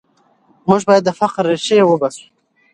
[0.67, 2.25] موږ باید د فقر ریښې وباسو.